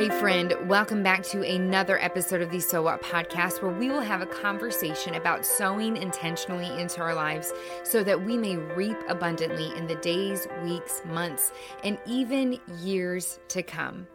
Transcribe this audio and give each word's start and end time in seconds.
Hey, 0.00 0.08
friend, 0.18 0.54
welcome 0.66 1.02
back 1.02 1.22
to 1.24 1.42
another 1.42 1.98
episode 1.98 2.40
of 2.40 2.50
the 2.50 2.58
So 2.58 2.80
What 2.80 3.02
podcast, 3.02 3.60
where 3.60 3.70
we 3.70 3.90
will 3.90 4.00
have 4.00 4.22
a 4.22 4.26
conversation 4.26 5.16
about 5.16 5.44
sowing 5.44 5.98
intentionally 5.98 6.80
into 6.80 7.02
our 7.02 7.14
lives 7.14 7.52
so 7.82 8.02
that 8.04 8.24
we 8.24 8.38
may 8.38 8.56
reap 8.56 8.96
abundantly 9.10 9.76
in 9.76 9.86
the 9.86 9.96
days, 9.96 10.48
weeks, 10.64 11.02
months, 11.04 11.52
and 11.84 11.98
even 12.06 12.58
years 12.78 13.40
to 13.48 13.62
come. 13.62 14.06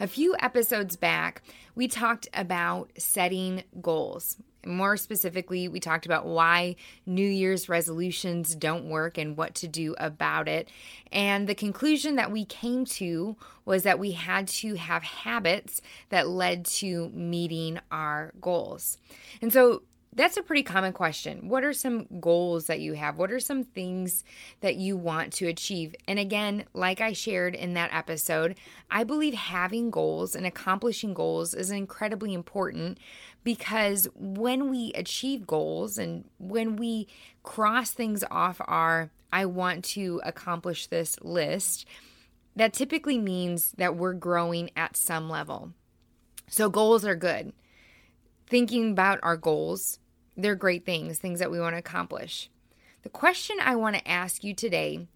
A 0.00 0.06
few 0.06 0.36
episodes 0.38 0.96
back, 0.96 1.40
we 1.74 1.88
talked 1.88 2.28
about 2.34 2.90
setting 2.98 3.64
goals. 3.80 4.36
More 4.64 4.96
specifically, 4.96 5.68
we 5.68 5.80
talked 5.80 6.06
about 6.06 6.26
why 6.26 6.76
New 7.04 7.26
Year's 7.26 7.68
resolutions 7.68 8.54
don't 8.54 8.88
work 8.88 9.18
and 9.18 9.36
what 9.36 9.54
to 9.56 9.68
do 9.68 9.94
about 9.98 10.48
it. 10.48 10.68
And 11.10 11.48
the 11.48 11.54
conclusion 11.54 12.16
that 12.16 12.30
we 12.30 12.44
came 12.44 12.84
to 12.86 13.36
was 13.64 13.82
that 13.82 13.98
we 13.98 14.12
had 14.12 14.48
to 14.48 14.74
have 14.74 15.02
habits 15.02 15.80
that 16.10 16.28
led 16.28 16.64
to 16.66 17.08
meeting 17.10 17.80
our 17.90 18.32
goals. 18.40 18.98
And 19.40 19.52
so 19.52 19.82
that's 20.14 20.36
a 20.36 20.42
pretty 20.42 20.62
common 20.62 20.92
question. 20.92 21.48
What 21.48 21.64
are 21.64 21.72
some 21.72 22.06
goals 22.20 22.66
that 22.66 22.80
you 22.80 22.92
have? 22.94 23.16
What 23.16 23.32
are 23.32 23.40
some 23.40 23.64
things 23.64 24.24
that 24.60 24.76
you 24.76 24.96
want 24.96 25.32
to 25.34 25.48
achieve? 25.48 25.94
And 26.06 26.18
again, 26.18 26.64
like 26.74 27.00
I 27.00 27.12
shared 27.12 27.54
in 27.54 27.74
that 27.74 27.94
episode, 27.94 28.58
I 28.90 29.04
believe 29.04 29.34
having 29.34 29.90
goals 29.90 30.34
and 30.36 30.44
accomplishing 30.44 31.14
goals 31.14 31.54
is 31.54 31.70
incredibly 31.70 32.34
important 32.34 32.98
because 33.42 34.06
when 34.14 34.70
we 34.70 34.92
achieve 34.94 35.46
goals 35.46 35.96
and 35.96 36.24
when 36.38 36.76
we 36.76 37.08
cross 37.42 37.90
things 37.90 38.22
off 38.30 38.60
our 38.66 39.10
I 39.32 39.46
want 39.46 39.84
to 39.86 40.20
accomplish 40.24 40.88
this 40.88 41.18
list, 41.22 41.86
that 42.54 42.74
typically 42.74 43.18
means 43.18 43.72
that 43.78 43.96
we're 43.96 44.12
growing 44.12 44.70
at 44.76 44.96
some 44.96 45.30
level. 45.30 45.72
So, 46.48 46.68
goals 46.68 47.04
are 47.06 47.16
good. 47.16 47.54
Thinking 48.46 48.90
about 48.92 49.20
our 49.22 49.38
goals, 49.38 49.98
they're 50.36 50.54
great 50.54 50.84
things, 50.84 51.18
things 51.18 51.38
that 51.38 51.50
we 51.50 51.60
want 51.60 51.74
to 51.74 51.78
accomplish. 51.78 52.50
The 53.02 53.08
question 53.08 53.56
I 53.60 53.76
want 53.76 53.96
to 53.96 54.08
ask 54.08 54.44
you 54.44 54.54
today 54.54 55.06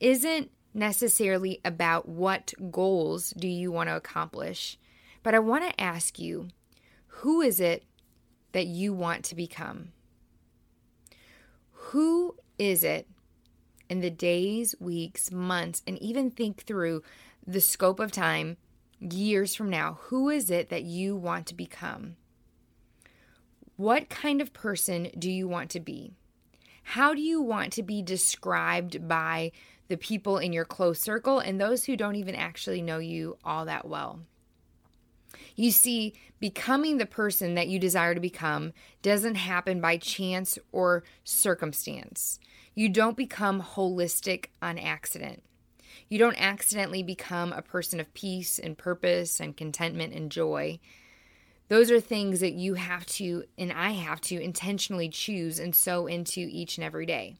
isn't 0.00 0.50
necessarily 0.74 1.60
about 1.64 2.08
what 2.08 2.52
goals 2.70 3.30
do 3.30 3.48
you 3.48 3.72
want 3.72 3.88
to 3.88 3.96
accomplish, 3.96 4.78
but 5.22 5.34
I 5.34 5.38
want 5.38 5.64
to 5.64 5.80
ask 5.80 6.18
you 6.18 6.48
who 7.06 7.40
is 7.40 7.60
it 7.60 7.84
that 8.52 8.66
you 8.66 8.92
want 8.92 9.24
to 9.26 9.34
become? 9.34 9.88
Who 11.72 12.36
is 12.58 12.84
it 12.84 13.08
in 13.88 14.00
the 14.00 14.10
days, 14.10 14.74
weeks, 14.80 15.30
months, 15.30 15.82
and 15.86 15.98
even 16.02 16.30
think 16.30 16.64
through 16.64 17.02
the 17.46 17.60
scope 17.60 18.00
of 18.00 18.12
time 18.12 18.56
years 18.98 19.54
from 19.54 19.70
now? 19.70 19.98
Who 20.04 20.28
is 20.28 20.50
it 20.50 20.68
that 20.70 20.82
you 20.82 21.16
want 21.16 21.46
to 21.46 21.54
become? 21.54 22.16
What 23.76 24.08
kind 24.08 24.40
of 24.40 24.52
person 24.54 25.10
do 25.18 25.30
you 25.30 25.46
want 25.46 25.70
to 25.70 25.80
be? 25.80 26.12
How 26.82 27.14
do 27.14 27.20
you 27.20 27.42
want 27.42 27.72
to 27.74 27.82
be 27.82 28.00
described 28.00 29.06
by 29.06 29.52
the 29.88 29.96
people 29.96 30.38
in 30.38 30.52
your 30.52 30.64
close 30.64 31.00
circle 31.00 31.40
and 31.40 31.60
those 31.60 31.84
who 31.84 31.96
don't 31.96 32.16
even 32.16 32.34
actually 32.34 32.80
know 32.80 32.98
you 32.98 33.36
all 33.44 33.66
that 33.66 33.86
well? 33.86 34.20
You 35.56 35.70
see, 35.70 36.14
becoming 36.40 36.96
the 36.96 37.06
person 37.06 37.54
that 37.54 37.68
you 37.68 37.78
desire 37.78 38.14
to 38.14 38.20
become 38.20 38.72
doesn't 39.02 39.34
happen 39.34 39.80
by 39.80 39.98
chance 39.98 40.58
or 40.72 41.04
circumstance. 41.24 42.38
You 42.74 42.88
don't 42.88 43.16
become 43.16 43.62
holistic 43.62 44.46
on 44.62 44.78
accident. 44.78 45.42
You 46.08 46.18
don't 46.18 46.40
accidentally 46.40 47.02
become 47.02 47.52
a 47.52 47.62
person 47.62 48.00
of 48.00 48.14
peace 48.14 48.58
and 48.58 48.78
purpose 48.78 49.40
and 49.40 49.56
contentment 49.56 50.14
and 50.14 50.30
joy. 50.30 50.78
Those 51.68 51.90
are 51.90 52.00
things 52.00 52.40
that 52.40 52.52
you 52.52 52.74
have 52.74 53.06
to, 53.06 53.44
and 53.58 53.72
I 53.72 53.90
have 53.90 54.20
to, 54.22 54.40
intentionally 54.40 55.08
choose 55.08 55.58
and 55.58 55.74
sow 55.74 56.06
into 56.06 56.40
each 56.40 56.78
and 56.78 56.84
every 56.84 57.06
day. 57.06 57.36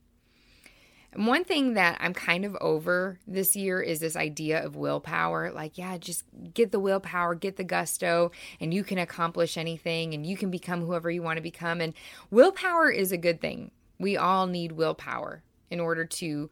And 1.12 1.27
one 1.27 1.45
thing 1.45 1.75
that 1.75 1.97
I'm 2.00 2.12
kind 2.12 2.45
of 2.45 2.56
over 2.61 3.19
this 3.27 3.56
year 3.56 3.81
is 3.81 4.00
this 4.00 4.17
idea 4.17 4.62
of 4.62 4.77
willpower. 4.77 5.50
Like, 5.50 5.78
yeah, 5.78 5.97
just 5.97 6.25
get 6.53 6.73
the 6.73 6.81
willpower, 6.81 7.34
get 7.34 7.56
the 7.56 7.65
gusto, 7.65 8.33
and 8.61 8.75
you 8.75 8.84
can 8.84 8.99
accomplish 8.99 9.56
anything 9.56 10.12
and 10.12 10.27
you 10.27 10.37
can 10.37 10.50
become 10.50 10.81
whoever 10.83 11.11
you 11.11 11.23
want 11.23 11.39
to 11.39 11.43
become. 11.43 11.81
And 11.81 11.95
willpower 12.31 12.91
is 12.91 13.12
a 13.12 13.17
good 13.17 13.41
thing. 13.41 13.71
We 13.99 14.19
all 14.19 14.47
need 14.47 14.73
willpower 14.73 15.43
in 15.71 15.81
order 15.81 16.05
to 16.05 16.50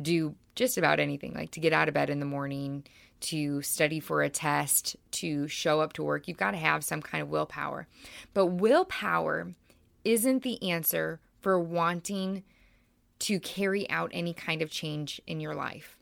do 0.00 0.36
just 0.54 0.78
about 0.78 1.00
anything, 1.00 1.34
like 1.34 1.50
to 1.52 1.60
get 1.60 1.72
out 1.72 1.88
of 1.88 1.94
bed 1.94 2.08
in 2.08 2.20
the 2.20 2.26
morning, 2.26 2.84
to 3.24 3.62
study 3.62 4.00
for 4.00 4.22
a 4.22 4.28
test, 4.28 4.96
to 5.12 5.48
show 5.48 5.80
up 5.80 5.94
to 5.94 6.02
work. 6.02 6.28
You've 6.28 6.36
got 6.36 6.52
to 6.52 6.56
have 6.56 6.84
some 6.84 7.02
kind 7.02 7.22
of 7.22 7.28
willpower. 7.28 7.86
But 8.32 8.46
willpower 8.46 9.54
isn't 10.04 10.42
the 10.42 10.70
answer 10.70 11.20
for 11.40 11.58
wanting 11.58 12.42
to 13.20 13.40
carry 13.40 13.88
out 13.88 14.10
any 14.12 14.34
kind 14.34 14.60
of 14.60 14.70
change 14.70 15.20
in 15.26 15.40
your 15.40 15.54
life. 15.54 15.98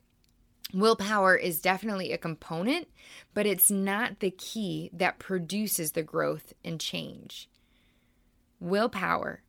Willpower 0.73 1.35
is 1.35 1.61
definitely 1.61 2.11
a 2.11 2.17
component, 2.17 2.87
but 3.33 3.45
it's 3.45 3.69
not 3.69 4.19
the 4.19 4.31
key 4.31 4.89
that 4.93 5.19
produces 5.19 5.91
the 5.91 6.03
growth 6.03 6.53
and 6.65 6.79
change. 6.79 7.47
Willpower 8.59 9.43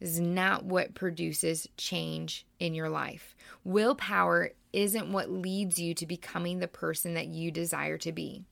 is 0.00 0.18
not 0.18 0.64
what 0.64 0.94
produces 0.94 1.68
change 1.76 2.44
in 2.58 2.74
your 2.74 2.88
life. 2.88 3.36
Willpower 3.62 4.50
isn't 4.72 5.12
what 5.12 5.30
leads 5.30 5.78
you 5.78 5.94
to 5.94 6.06
becoming 6.06 6.58
the 6.58 6.68
person 6.68 7.14
that 7.14 7.28
you 7.28 7.50
desire 7.50 7.98
to 7.98 8.12
be. 8.12 8.44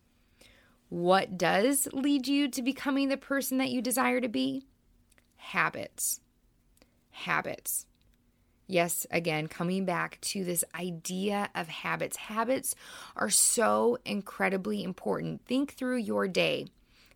What 0.88 1.38
does 1.38 1.88
lead 1.92 2.26
you 2.26 2.48
to 2.48 2.62
becoming 2.62 3.08
the 3.08 3.16
person 3.16 3.58
that 3.58 3.70
you 3.70 3.80
desire 3.80 4.20
to 4.20 4.28
be? 4.28 4.66
Habits. 5.36 6.20
Habits. 7.10 7.86
Yes, 8.66 9.06
again, 9.10 9.48
coming 9.48 9.84
back 9.84 10.20
to 10.20 10.44
this 10.44 10.64
idea 10.78 11.50
of 11.56 11.68
habits. 11.68 12.16
Habits 12.16 12.74
are 13.16 13.30
so 13.30 13.98
incredibly 14.04 14.84
important. 14.84 15.44
Think 15.44 15.74
through 15.74 15.96
your 15.98 16.28
day. 16.28 16.66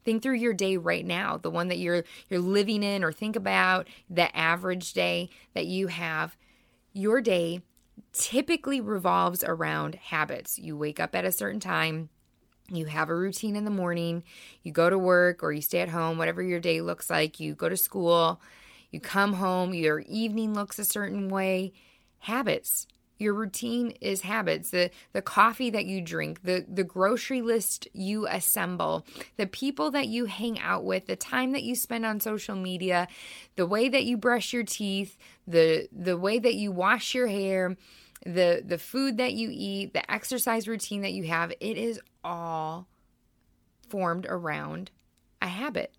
Think 0.05 0.23
through 0.23 0.35
your 0.35 0.53
day 0.53 0.77
right 0.77 1.07
now, 1.07 1.37
the 1.37 1.51
one 1.51 1.69
that 1.69 1.79
you're 1.79 2.05
you're 2.29 2.41
living 2.41 2.83
in 2.83 3.05
or 3.05 3.13
think 3.13 3.37
about 3.37 3.89
the 4.11 4.37
average 4.37 4.93
day 4.93 5.31
that 5.55 5.67
you 5.67 5.87
have. 5.87 6.37
Your 6.93 7.21
day 7.21 7.63
typically 8.13 8.81
revolves 8.81 9.45
around 9.45 9.97
habits. 9.97 10.59
You 10.59 10.77
wake 10.77 11.01
up 11.01 11.15
at 11.15 11.25
a 11.25 11.33
certain 11.33 11.61
time, 11.61 12.09
you 12.71 12.87
have 12.87 13.11
a 13.11 13.17
routine 13.17 13.57
in 13.57 13.65
the 13.65 13.71
morning, 13.71 14.25
you 14.63 14.73
go 14.73 14.89
to 14.89 14.99
work 14.99 15.43
or 15.43 15.53
you 15.53 15.61
stay 15.61 15.81
at 15.81 15.89
home, 15.89 16.19
whatever 16.19 16.43
your 16.43 16.61
day 16.61 16.81
looks 16.81 17.11
like, 17.11 17.41
you 17.41 17.55
go 17.55 17.69
to 17.69 17.77
school, 17.77 18.41
you 18.91 19.01
come 19.01 19.35
home, 19.35 19.75
your 19.75 20.01
evening 20.01 20.55
looks 20.55 20.79
a 20.79 20.85
certain 20.85 21.29
way. 21.29 21.73
Habits. 22.21 22.87
Your 23.19 23.35
routine 23.35 23.93
is 24.01 24.23
habits. 24.23 24.71
The 24.71 24.91
the 25.13 25.23
coffee 25.23 25.71
that 25.71 25.87
you 25.87 26.01
drink, 26.01 26.43
the 26.43 26.65
the 26.69 26.85
grocery 26.85 27.43
list 27.43 27.87
you 27.93 28.27
assemble, 28.27 29.07
the 29.37 29.47
people 29.47 29.91
that 29.93 30.09
you 30.09 30.25
hang 30.25 30.59
out 30.61 30.85
with, 30.85 31.07
the 31.07 31.17
time 31.17 31.53
that 31.53 31.63
you 31.63 31.75
spend 31.75 32.05
on 32.05 32.21
social 32.21 32.57
media, 32.57 33.07
the 33.57 33.67
way 33.67 33.89
that 33.89 34.05
you 34.05 34.17
brush 34.17 34.53
your 34.53 34.65
teeth, 34.65 35.17
the 35.47 35.89
the 35.93 36.17
way 36.17 36.39
that 36.39 36.55
you 36.55 36.73
wash 36.73 37.15
your 37.15 37.29
hair, 37.29 37.77
the 38.27 38.63
the 38.67 38.79
food 38.79 39.19
that 39.19 39.35
you 39.35 39.49
eat, 39.53 39.93
the 39.93 40.11
exercise 40.11 40.67
routine 40.67 41.03
that 41.03 41.13
you 41.13 41.25
have, 41.25 41.53
it 41.61 41.79
is 41.79 42.01
all 42.25 42.89
formed 43.89 44.27
around 44.29 44.91
a 45.41 45.47
habit. 45.47 45.95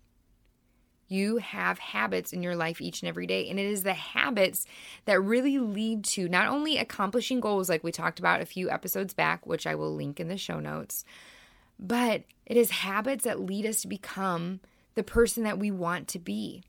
You 1.08 1.36
have 1.36 1.78
habits 1.78 2.32
in 2.32 2.42
your 2.42 2.56
life 2.56 2.80
each 2.80 3.02
and 3.02 3.08
every 3.08 3.26
day. 3.26 3.48
And 3.48 3.58
it 3.58 3.66
is 3.66 3.82
the 3.82 3.94
habits 3.94 4.66
that 5.04 5.20
really 5.20 5.58
lead 5.58 6.04
to 6.04 6.28
not 6.28 6.48
only 6.48 6.78
accomplishing 6.78 7.40
goals, 7.40 7.68
like 7.68 7.84
we 7.84 7.92
talked 7.92 8.18
about 8.18 8.40
a 8.40 8.46
few 8.46 8.70
episodes 8.70 9.14
back, 9.14 9.46
which 9.46 9.66
I 9.66 9.74
will 9.74 9.94
link 9.94 10.18
in 10.18 10.28
the 10.28 10.36
show 10.36 10.60
notes, 10.60 11.04
but 11.78 12.24
it 12.46 12.56
is 12.56 12.70
habits 12.70 13.24
that 13.24 13.40
lead 13.40 13.66
us 13.66 13.82
to 13.82 13.88
become 13.88 14.60
the 14.94 15.02
person 15.02 15.44
that 15.44 15.58
we 15.58 15.70
want 15.70 16.08
to 16.08 16.18
be. 16.18 16.62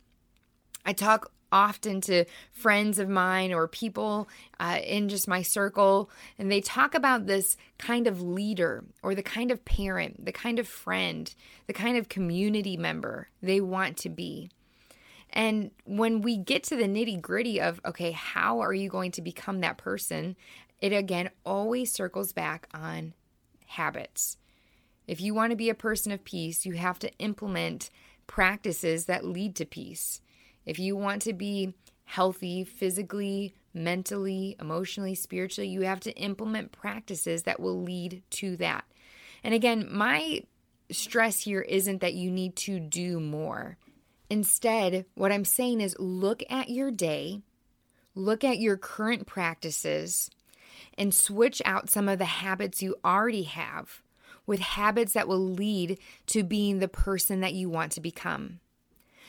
I 0.86 0.94
talk 0.94 1.32
often 1.52 2.02
to 2.02 2.26
friends 2.52 3.00
of 3.00 3.10
mine 3.10 3.54
or 3.54 3.68
people 3.68 4.28
uh, 4.60 4.80
in 4.84 5.10
just 5.10 5.28
my 5.28 5.42
circle, 5.42 6.10
and 6.38 6.52
they 6.52 6.62
talk 6.62 6.94
about 6.94 7.26
this 7.26 7.58
kind 7.78 8.08
of 8.08 8.22
leader 8.22 8.84
or 9.02 9.16
the 9.16 9.24
kind 9.24 9.52
of 9.52 9.64
parent, 9.66 10.26
the 10.26 10.32
kind 10.32 10.60
of 10.60 10.68
friend, 10.68 11.34
the 11.68 11.74
kind 11.74 11.98
of 11.98 12.10
community 12.10 12.78
member 12.78 13.30
they 13.42 13.62
want 13.62 13.98
to 13.98 14.10
be. 14.10 14.50
And 15.32 15.72
when 15.86 16.22
we 16.22 16.38
get 16.38 16.64
to 16.66 16.76
the 16.76 16.84
nitty 16.84 17.22
gritty 17.22 17.60
of, 17.60 17.82
okay, 17.86 18.12
how 18.12 18.60
are 18.60 18.74
you 18.74 18.90
going 18.90 19.12
to 19.12 19.22
become 19.22 19.60
that 19.62 19.78
person? 19.78 20.36
It 20.80 20.94
again 20.94 21.30
always 21.46 21.92
circles 21.92 22.34
back 22.34 22.68
on 22.74 23.14
habits. 23.68 24.38
If 25.08 25.22
you 25.22 25.34
want 25.34 25.52
to 25.52 25.58
be 25.58 25.70
a 25.70 25.76
person 25.76 26.12
of 26.12 26.24
peace, 26.24 26.66
you 26.66 26.74
have 26.74 27.00
to 27.00 27.12
implement 27.18 27.90
practices 28.28 29.06
that 29.06 29.26
lead 29.26 29.56
to 29.56 29.66
peace. 29.66 30.22
If 30.68 30.80
you 30.80 30.98
want 30.98 31.22
to 31.24 31.34
be 31.34 31.74
healthy 32.04 32.66
physically, 32.66 33.56
mentally, 33.74 34.58
emotionally, 34.60 35.16
spiritually, 35.16 35.70
you 35.70 35.82
have 35.84 36.02
to 36.02 36.12
implement 36.18 36.74
practices 36.74 37.44
that 37.44 37.62
will 37.62 37.82
lead 37.82 38.22
to 38.32 38.58
that. 38.58 38.84
And 39.46 39.54
again, 39.54 39.88
my 39.90 40.44
stress 40.92 41.42
here 41.42 41.62
isn't 41.62 42.02
that 42.02 42.16
you 42.16 42.30
need 42.30 42.58
to 42.58 42.82
do 42.82 43.22
more. 43.22 43.78
Instead, 44.30 45.06
what 45.16 45.32
I'm 45.32 45.46
saying 45.46 45.80
is 45.80 45.96
look 46.00 46.44
at 46.50 46.70
your 46.70 46.92
day, 46.92 47.42
look 48.14 48.44
at 48.44 48.60
your 48.60 48.76
current 48.76 49.26
practices, 49.26 50.30
and 50.98 51.16
switch 51.16 51.62
out 51.64 51.90
some 51.90 52.10
of 52.10 52.20
the 52.20 52.26
habits 52.26 52.82
you 52.82 52.98
already 53.06 53.44
have 53.44 54.02
with 54.46 54.60
habits 54.60 55.14
that 55.14 55.30
will 55.30 55.46
lead 55.46 55.98
to 56.26 56.44
being 56.44 56.80
the 56.80 56.90
person 56.90 57.40
that 57.40 57.54
you 57.54 57.70
want 57.70 57.94
to 57.94 58.02
become. 58.02 58.60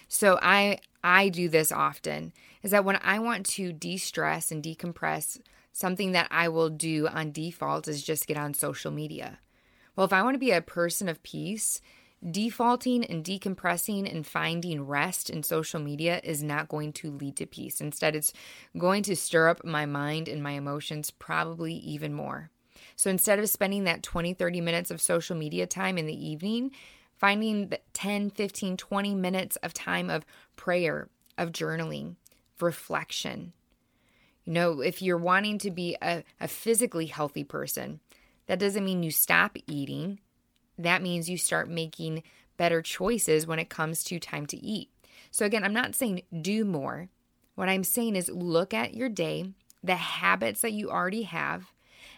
So 0.08 0.38
I 0.42 0.78
I 1.04 1.28
do 1.28 1.48
this 1.48 1.70
often 1.70 2.32
is 2.62 2.72
that 2.72 2.84
when 2.84 2.98
I 3.02 3.18
want 3.20 3.46
to 3.46 3.72
de-stress 3.72 4.50
and 4.50 4.62
decompress, 4.62 5.40
something 5.72 6.12
that 6.12 6.28
I 6.30 6.48
will 6.48 6.70
do 6.70 7.06
on 7.06 7.30
default 7.30 7.86
is 7.86 8.02
just 8.02 8.26
get 8.26 8.36
on 8.36 8.52
social 8.54 8.90
media. 8.90 9.38
Well, 9.94 10.06
if 10.06 10.12
I 10.12 10.22
want 10.22 10.34
to 10.34 10.40
be 10.40 10.50
a 10.50 10.60
person 10.60 11.08
of 11.08 11.22
peace, 11.22 11.80
defaulting 12.28 13.04
and 13.04 13.24
decompressing 13.24 14.12
and 14.12 14.26
finding 14.26 14.86
rest 14.86 15.30
in 15.30 15.42
social 15.42 15.78
media 15.78 16.20
is 16.24 16.42
not 16.42 16.68
going 16.68 16.92
to 16.94 17.12
lead 17.12 17.36
to 17.36 17.46
peace. 17.46 17.80
Instead, 17.80 18.16
it's 18.16 18.32
going 18.76 19.02
to 19.04 19.14
stir 19.14 19.48
up 19.48 19.64
my 19.64 19.86
mind 19.86 20.26
and 20.26 20.42
my 20.42 20.52
emotions 20.52 21.10
probably 21.10 21.74
even 21.74 22.12
more. 22.12 22.50
So 22.96 23.10
instead 23.10 23.38
of 23.38 23.48
spending 23.48 23.84
that 23.84 24.02
20, 24.02 24.34
30 24.34 24.60
minutes 24.60 24.90
of 24.90 25.00
social 25.00 25.36
media 25.36 25.66
time 25.66 25.98
in 25.98 26.06
the 26.06 26.26
evening, 26.26 26.72
finding 27.18 27.72
10, 27.92 28.30
15, 28.30 28.76
20 28.76 29.14
minutes 29.14 29.56
of 29.56 29.74
time 29.74 30.08
of 30.08 30.24
prayer, 30.56 31.08
of 31.36 31.52
journaling, 31.52 32.16
reflection. 32.60 33.52
You 34.44 34.52
know, 34.52 34.80
if 34.80 35.02
you're 35.02 35.18
wanting 35.18 35.58
to 35.58 35.70
be 35.70 35.96
a, 36.00 36.24
a 36.40 36.48
physically 36.48 37.06
healthy 37.06 37.44
person, 37.44 38.00
that 38.46 38.58
doesn't 38.58 38.84
mean 38.84 39.02
you 39.02 39.10
stop 39.10 39.58
eating. 39.66 40.20
That 40.78 41.02
means 41.02 41.28
you 41.28 41.36
start 41.36 41.68
making 41.68 42.22
better 42.56 42.80
choices 42.80 43.46
when 43.46 43.58
it 43.58 43.68
comes 43.68 44.02
to 44.04 44.18
time 44.18 44.46
to 44.46 44.56
eat. 44.56 44.90
So, 45.30 45.44
again, 45.44 45.64
I'm 45.64 45.74
not 45.74 45.94
saying 45.94 46.22
do 46.40 46.64
more. 46.64 47.08
What 47.56 47.68
I'm 47.68 47.84
saying 47.84 48.16
is 48.16 48.30
look 48.30 48.72
at 48.72 48.94
your 48.94 49.08
day, 49.08 49.52
the 49.82 49.96
habits 49.96 50.60
that 50.60 50.72
you 50.72 50.90
already 50.90 51.22
have, 51.24 51.72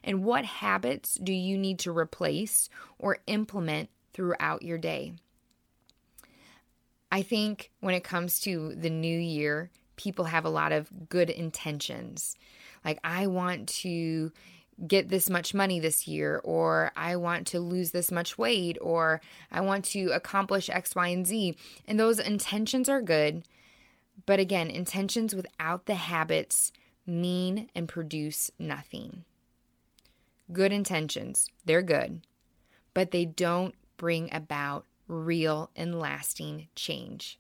and 0.05 0.25
what 0.25 0.45
habits 0.45 1.19
do 1.23 1.33
you 1.33 1.59
need 1.59 1.79
to 1.81 1.97
replace 1.97 2.69
or 2.99 3.19
implement 3.27 3.91
throughout 4.13 4.63
your 4.63 4.79
day. 4.79 5.15
I 7.13 7.23
think 7.23 7.71
when 7.81 7.95
it 7.95 8.05
comes 8.05 8.41
to 8.41 8.75
the 8.75 8.91
new 8.91 9.19
year, 9.19 9.71
people 9.97 10.27
have 10.27 10.45
a 10.45 10.51
lot 10.51 10.73
of 10.73 11.09
good 11.09 11.29
intentions. 11.29 12.37
Like, 12.85 12.99
I 13.05 13.27
want 13.27 13.69
to 13.81 14.33
get 14.87 15.09
this 15.09 15.29
much 15.29 15.53
money 15.53 15.79
this 15.79 16.09
year, 16.09 16.41
or 16.43 16.91
I 16.97 17.17
want 17.17 17.47
to 17.49 17.61
lose 17.61 17.91
this 17.91 18.11
much 18.11 18.39
weight, 18.39 18.79
or 18.81 19.21
I 19.51 19.61
want 19.61 19.85
to 19.87 20.11
accomplish 20.13 20.71
X, 20.71 20.95
Y, 20.95 21.09
and 21.09 21.27
Z. 21.27 21.57
And 21.87 22.01
those 22.01 22.19
intentions 22.19 22.89
are 22.89 23.03
good. 23.03 23.45
But 24.25 24.41
again, 24.41 24.71
intentions 24.71 25.35
without 25.35 25.87
the 25.87 25.97
habits 25.97 26.73
mean 27.07 27.69
and 27.75 27.89
produce 27.89 28.51
nothing. 28.59 29.25
Good 30.53 30.73
intentions, 30.73 31.49
they're 31.65 31.83
good, 31.83 32.23
but 32.95 33.11
they 33.11 33.25
don't 33.25 33.75
bring 34.01 34.33
about 34.33 34.87
real 35.09 35.71
and 35.77 36.01
lasting 36.01 36.69
change. 36.75 37.39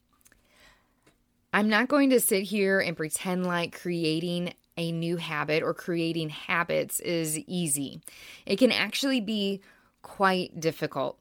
I'm 1.54 1.70
not 1.70 1.88
going 1.88 2.10
to 2.10 2.20
sit 2.20 2.42
here 2.42 2.80
and 2.80 2.94
pretend 2.94 3.46
like 3.46 3.80
creating 3.80 4.52
a 4.76 4.92
new 4.92 5.16
habit 5.16 5.62
or 5.62 5.72
creating 5.72 6.28
habits 6.28 7.00
is 7.00 7.38
easy. 7.38 8.02
It 8.44 8.56
can 8.56 8.72
actually 8.72 9.22
be 9.22 9.62
quite 10.02 10.60
difficult. 10.60 11.18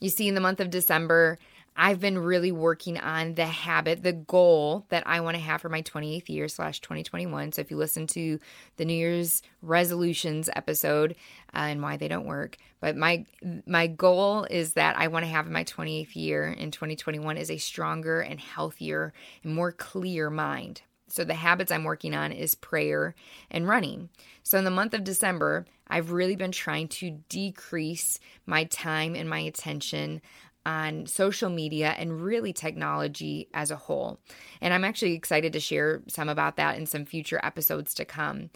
You 0.00 0.08
see, 0.08 0.26
in 0.26 0.34
the 0.34 0.40
month 0.40 0.58
of 0.58 0.70
December, 0.70 1.38
I've 1.76 1.98
been 1.98 2.18
really 2.18 2.52
working 2.52 2.98
on 2.98 3.34
the 3.34 3.46
habit, 3.46 4.02
the 4.02 4.12
goal 4.12 4.86
that 4.90 5.02
I 5.06 5.20
want 5.20 5.36
to 5.36 5.42
have 5.42 5.60
for 5.60 5.68
my 5.68 5.82
28th 5.82 6.28
year 6.28 6.46
slash 6.46 6.80
2021. 6.80 7.52
So 7.52 7.60
if 7.60 7.70
you 7.70 7.76
listen 7.76 8.06
to 8.08 8.38
the 8.76 8.84
New 8.84 8.94
Year's 8.94 9.42
resolutions 9.60 10.48
episode 10.54 11.16
uh, 11.52 11.58
and 11.58 11.82
why 11.82 11.96
they 11.96 12.06
don't 12.06 12.26
work, 12.26 12.58
but 12.80 12.96
my 12.96 13.24
my 13.66 13.88
goal 13.88 14.44
is 14.44 14.74
that 14.74 14.96
I 14.98 15.08
want 15.08 15.24
to 15.24 15.30
have 15.30 15.46
in 15.46 15.52
my 15.52 15.64
28th 15.64 16.14
year 16.14 16.46
in 16.46 16.70
2021 16.70 17.36
is 17.36 17.50
a 17.50 17.56
stronger 17.56 18.20
and 18.20 18.38
healthier 18.38 19.12
and 19.42 19.54
more 19.54 19.72
clear 19.72 20.30
mind. 20.30 20.82
So 21.08 21.24
the 21.24 21.34
habits 21.34 21.70
I'm 21.70 21.84
working 21.84 22.14
on 22.14 22.32
is 22.32 22.54
prayer 22.54 23.14
and 23.50 23.68
running. 23.68 24.08
So 24.42 24.58
in 24.58 24.64
the 24.64 24.70
month 24.70 24.94
of 24.94 25.04
December, 25.04 25.66
I've 25.86 26.12
really 26.12 26.36
been 26.36 26.52
trying 26.52 26.88
to 26.88 27.22
decrease 27.28 28.18
my 28.46 28.64
time 28.64 29.14
and 29.14 29.28
my 29.28 29.40
attention 29.40 30.22
on 30.66 31.06
social 31.06 31.50
media 31.50 31.94
and 31.98 32.22
really 32.22 32.52
technology 32.52 33.48
as 33.52 33.70
a 33.70 33.76
whole. 33.76 34.18
And 34.60 34.72
I'm 34.72 34.84
actually 34.84 35.14
excited 35.14 35.52
to 35.52 35.60
share 35.60 36.02
some 36.08 36.28
about 36.28 36.56
that 36.56 36.76
in 36.76 36.86
some 36.86 37.04
future 37.04 37.40
episodes 37.42 37.94
to 37.94 38.04
come. 38.04 38.50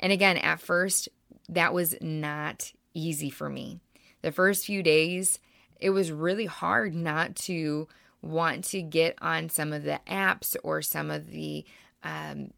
And 0.00 0.12
again, 0.12 0.36
at 0.38 0.60
first, 0.60 1.08
that 1.48 1.72
was 1.72 1.94
not 2.00 2.72
easy 2.94 3.30
for 3.30 3.48
me. 3.48 3.78
The 4.22 4.32
first 4.32 4.66
few 4.66 4.82
days, 4.82 5.38
it 5.80 5.90
was 5.90 6.12
really 6.12 6.46
hard 6.46 6.94
not 6.94 7.36
to 7.36 7.88
want 8.22 8.64
to 8.64 8.82
get 8.82 9.16
on 9.20 9.48
some 9.48 9.72
of 9.72 9.82
the 9.82 10.00
apps 10.08 10.56
or 10.62 10.80
some 10.80 11.10
of 11.10 11.30
the 11.30 11.64
um, 12.04 12.52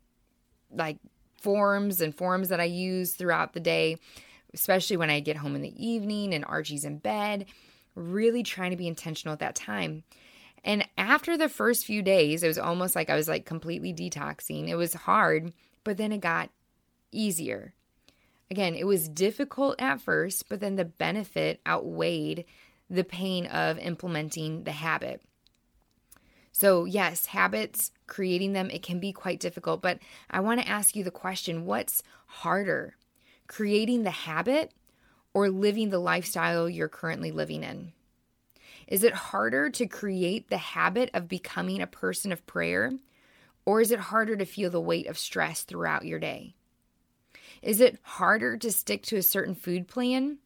like 0.70 0.98
forms 1.40 2.00
and 2.00 2.14
forms 2.14 2.48
that 2.48 2.60
I 2.60 2.64
use 2.64 3.12
throughout 3.12 3.52
the 3.52 3.60
day, 3.60 3.98
especially 4.52 4.96
when 4.96 5.10
I 5.10 5.20
get 5.20 5.36
home 5.36 5.54
in 5.54 5.62
the 5.62 5.86
evening 5.86 6.34
and 6.34 6.44
Archie's 6.44 6.84
in 6.84 6.98
bed. 6.98 7.46
Really 7.94 8.42
trying 8.42 8.70
to 8.70 8.76
be 8.76 8.88
intentional 8.88 9.32
at 9.32 9.40
that 9.40 9.54
time. 9.54 10.04
And 10.64 10.86
after 10.96 11.36
the 11.36 11.48
first 11.48 11.84
few 11.84 12.02
days, 12.02 12.42
it 12.42 12.48
was 12.48 12.58
almost 12.58 12.96
like 12.96 13.10
I 13.10 13.16
was 13.16 13.28
like 13.28 13.44
completely 13.44 13.92
detoxing. 13.92 14.68
It 14.68 14.76
was 14.76 14.94
hard, 14.94 15.52
but 15.84 15.96
then 15.98 16.10
it 16.10 16.20
got 16.20 16.50
easier. 17.12 17.74
Again, 18.50 18.74
it 18.74 18.86
was 18.86 19.08
difficult 19.08 19.76
at 19.80 20.00
first, 20.00 20.48
but 20.48 20.60
then 20.60 20.76
the 20.76 20.84
benefit 20.84 21.60
outweighed 21.66 22.44
the 22.90 23.04
pain 23.04 23.46
of 23.46 23.78
implementing 23.78 24.64
the 24.64 24.72
habit. 24.72 25.22
So, 26.52 26.84
yes, 26.84 27.26
habits, 27.26 27.90
creating 28.06 28.52
them, 28.52 28.70
it 28.70 28.82
can 28.82 29.00
be 29.00 29.12
quite 29.12 29.40
difficult. 29.40 29.82
But 29.82 29.98
I 30.30 30.40
want 30.40 30.60
to 30.60 30.68
ask 30.68 30.94
you 30.94 31.02
the 31.02 31.10
question 31.10 31.66
what's 31.66 32.02
harder, 32.26 32.96
creating 33.48 34.04
the 34.04 34.10
habit 34.10 34.72
or 35.34 35.50
living 35.50 35.90
the 35.90 35.98
lifestyle 35.98 36.70
you're 36.70 36.88
currently 36.88 37.32
living 37.32 37.62
in? 37.62 37.92
Is 38.86 39.02
it 39.02 39.14
harder 39.14 39.70
to 39.70 39.86
create 39.86 40.48
the 40.48 40.58
habit 40.58 41.10
of 41.12 41.28
becoming 41.28 41.82
a 41.82 41.86
person 41.86 42.32
of 42.32 42.46
prayer? 42.46 42.92
Or 43.66 43.80
is 43.80 43.90
it 43.90 43.98
harder 43.98 44.36
to 44.36 44.44
feel 44.44 44.70
the 44.70 44.80
weight 44.80 45.06
of 45.06 45.18
stress 45.18 45.62
throughout 45.62 46.04
your 46.04 46.18
day? 46.18 46.54
Is 47.62 47.80
it 47.80 47.98
harder 48.02 48.56
to 48.58 48.70
stick 48.70 49.02
to 49.04 49.16
a 49.16 49.22
certain 49.22 49.54
food 49.54 49.88
plan? 49.88 50.38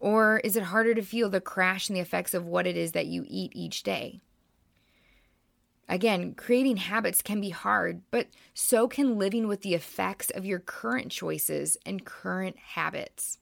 Or 0.00 0.38
is 0.44 0.56
it 0.56 0.62
harder 0.64 0.94
to 0.94 1.02
feel 1.02 1.28
the 1.28 1.40
crash 1.40 1.88
and 1.88 1.96
the 1.96 2.00
effects 2.00 2.32
of 2.32 2.46
what 2.46 2.66
it 2.66 2.76
is 2.76 2.92
that 2.92 3.06
you 3.06 3.24
eat 3.26 3.52
each 3.54 3.82
day? 3.82 4.20
Again, 5.88 6.34
creating 6.34 6.76
habits 6.76 7.22
can 7.22 7.40
be 7.40 7.50
hard, 7.50 8.02
but 8.10 8.28
so 8.54 8.86
can 8.86 9.18
living 9.18 9.48
with 9.48 9.62
the 9.62 9.74
effects 9.74 10.30
of 10.30 10.44
your 10.44 10.58
current 10.60 11.10
choices 11.10 11.76
and 11.86 12.04
current 12.04 12.56
habits. 12.58 13.38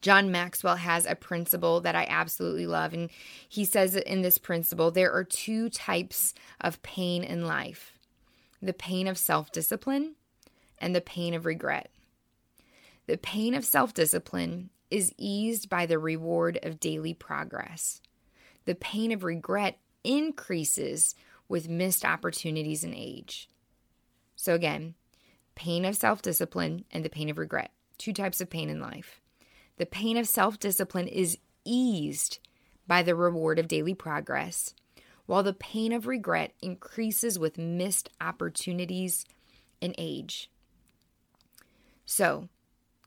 John 0.00 0.30
Maxwell 0.30 0.76
has 0.76 1.04
a 1.04 1.14
principle 1.14 1.80
that 1.82 1.94
I 1.94 2.06
absolutely 2.08 2.66
love, 2.66 2.94
and 2.94 3.10
he 3.48 3.64
says 3.64 3.94
in 3.94 4.22
this 4.22 4.38
principle, 4.38 4.90
there 4.90 5.12
are 5.12 5.24
two 5.24 5.68
types 5.68 6.34
of 6.60 6.82
pain 6.82 7.22
in 7.22 7.46
life 7.46 7.98
the 8.62 8.72
pain 8.72 9.06
of 9.06 9.16
self 9.16 9.50
discipline 9.52 10.14
and 10.78 10.94
the 10.94 11.00
pain 11.00 11.34
of 11.34 11.46
regret. 11.46 11.90
The 13.06 13.18
pain 13.18 13.54
of 13.54 13.64
self 13.64 13.94
discipline 13.94 14.70
is 14.90 15.14
eased 15.16 15.68
by 15.68 15.86
the 15.86 15.98
reward 15.98 16.58
of 16.62 16.80
daily 16.80 17.14
progress. 17.14 18.00
The 18.64 18.74
pain 18.74 19.12
of 19.12 19.24
regret 19.24 19.78
increases 20.04 21.14
with 21.48 21.68
missed 21.68 22.04
opportunities 22.04 22.84
and 22.84 22.94
age. 22.94 23.48
So, 24.36 24.54
again, 24.54 24.94
pain 25.54 25.84
of 25.84 25.96
self 25.96 26.22
discipline 26.22 26.84
and 26.90 27.04
the 27.04 27.10
pain 27.10 27.28
of 27.28 27.38
regret. 27.38 27.72
Two 27.98 28.12
types 28.12 28.40
of 28.40 28.48
pain 28.48 28.70
in 28.70 28.80
life. 28.80 29.19
The 29.80 29.86
pain 29.86 30.18
of 30.18 30.28
self 30.28 30.58
discipline 30.58 31.08
is 31.08 31.38
eased 31.64 32.38
by 32.86 33.02
the 33.02 33.14
reward 33.14 33.58
of 33.58 33.66
daily 33.66 33.94
progress, 33.94 34.74
while 35.24 35.42
the 35.42 35.54
pain 35.54 35.94
of 35.94 36.06
regret 36.06 36.52
increases 36.60 37.38
with 37.38 37.56
missed 37.56 38.10
opportunities 38.20 39.24
and 39.80 39.94
age. 39.96 40.50
So, 42.04 42.50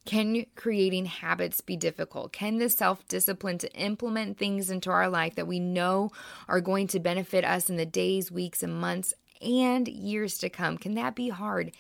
can 0.06 0.48
creating 0.56 1.06
habits 1.06 1.62
be 1.62 1.78
difficult? 1.78 2.34
Can 2.34 2.58
the 2.58 2.70
self 2.70 3.08
discipline 3.08 3.60
to 3.60 3.72
implement 3.76 4.40
things 4.40 4.72
into 4.72 4.90
our 4.90 5.10
life 5.10 5.36
that 5.36 5.46
we 5.46 5.60
know 5.60 6.12
are 6.48 6.60
going 6.60 6.88
to 6.88 7.00
benefit 7.00 7.46
us 7.46 7.70
in 7.70 7.76
the 7.76 7.86
days, 7.86 8.32
weeks, 8.32 8.64
and 8.64 8.74
months 8.74 9.14
and 9.44 9.88
years 9.88 10.40
to 10.40 10.50
come? 10.50 10.80
Can 10.80 10.96
that 10.96 11.14
be 11.14 11.30
hard? 11.30 11.72